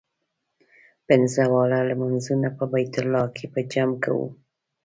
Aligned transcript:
پنځه 1.07 1.43
واړه 1.51 1.79
لمونځونه 1.89 2.47
په 2.57 2.63
بیت 2.71 2.93
الله 3.01 3.23
کې 3.35 3.45
په 3.53 3.59
جمع 3.71 3.95
کوو. 4.03 4.27